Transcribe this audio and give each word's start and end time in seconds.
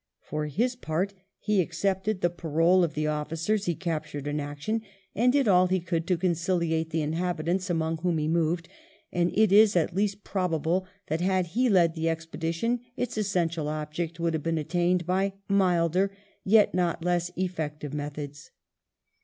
For 0.23 0.47
his 0.47 0.75
part 0.75 1.13
he 1.37 1.61
accepted 1.61 2.21
the 2.21 2.31
parole 2.31 2.83
IV 2.83 2.89
RETURN 2.89 2.93
TO 2.95 2.99
ENGLAND 3.01 3.13
93 3.13 3.13
of 3.13 3.13
the 3.13 3.21
officers 3.21 3.65
he 3.65 3.75
captured 3.75 4.27
in 4.27 4.39
action, 4.39 4.81
and 5.13 5.31
did 5.31 5.47
all 5.47 5.67
he 5.67 5.79
could 5.79 6.07
to 6.07 6.17
conciliate 6.17 6.89
the 6.89 7.03
inhabitants 7.03 7.69
among 7.69 7.99
whom 7.99 8.17
he 8.17 8.27
moved; 8.27 8.67
and 9.11 9.31
it 9.37 9.51
is 9.51 9.75
at 9.75 9.93
least 9.95 10.23
probable 10.23 10.87
that 11.05 11.21
had 11.21 11.45
he 11.53 11.69
led 11.69 11.93
the 11.93 12.09
expedition 12.09 12.79
its 12.97 13.15
essential 13.15 13.67
object 13.67 14.19
would 14.19 14.33
have 14.33 14.41
been 14.41 14.57
attained 14.57 15.05
by 15.05 15.33
milder, 15.47 16.11
yet 16.43 16.73
not 16.73 17.05
less 17.05 17.29
effective 17.37 17.93
methods. 17.93 18.49